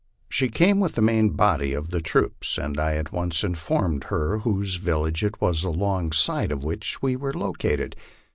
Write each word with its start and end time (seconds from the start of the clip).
She 0.29 0.49
came 0.49 0.79
with 0.79 0.93
the 0.95 1.01
main 1.03 1.29
body 1.29 1.73
of 1.73 1.91
the 1.91 2.01
troops, 2.01 2.57
and 2.57 2.79
I 2.79 2.95
at 2.95 3.11
once 3.11 3.43
informed 3.43 4.05
her 4.05 4.39
whose 4.39 4.77
village 4.77 5.23
it 5.23 5.39
was 5.39 5.63
alongside 5.63 6.51
of 6.51 6.63
which 6.63 7.03
we 7.03 7.15
were 7.15 7.33
located. 7.33 7.95